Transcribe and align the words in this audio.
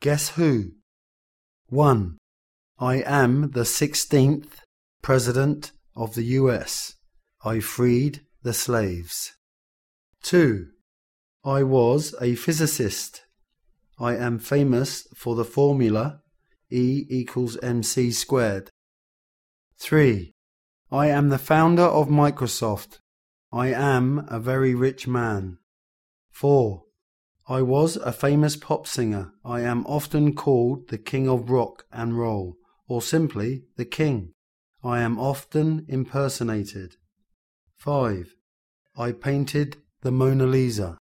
Guess 0.00 0.30
who? 0.30 0.72
1. 1.66 2.16
I 2.78 3.02
am 3.02 3.50
the 3.50 3.64
16th 3.64 4.62
President 5.02 5.72
of 5.94 6.14
the 6.14 6.22
US. 6.40 6.94
I 7.44 7.60
freed 7.60 8.22
the 8.42 8.54
slaves. 8.54 9.36
2. 10.22 10.68
I 11.44 11.62
was 11.64 12.14
a 12.18 12.34
physicist. 12.34 13.26
I 13.98 14.16
am 14.16 14.38
famous 14.38 15.06
for 15.14 15.34
the 15.34 15.44
formula 15.44 16.20
E 16.70 17.04
equals 17.10 17.58
mc 17.62 18.10
squared. 18.12 18.70
3. 19.76 20.32
I 20.90 21.08
am 21.08 21.28
the 21.28 21.38
founder 21.38 21.82
of 21.82 22.08
Microsoft. 22.08 23.00
I 23.52 23.68
am 23.68 24.24
a 24.28 24.40
very 24.40 24.74
rich 24.74 25.06
man. 25.06 25.58
4. 26.30 26.84
I 27.50 27.62
was 27.62 27.96
a 27.96 28.12
famous 28.12 28.54
pop 28.54 28.86
singer. 28.86 29.32
I 29.44 29.62
am 29.62 29.84
often 29.84 30.36
called 30.36 30.88
the 30.88 30.98
king 30.98 31.28
of 31.28 31.50
rock 31.50 31.84
and 31.90 32.16
roll, 32.16 32.56
or 32.86 33.02
simply 33.02 33.64
the 33.76 33.84
king. 33.84 34.34
I 34.84 35.00
am 35.00 35.18
often 35.18 35.84
impersonated. 35.88 36.94
5. 37.76 38.36
I 38.96 39.10
painted 39.10 39.78
the 40.02 40.12
Mona 40.12 40.46
Lisa. 40.46 40.96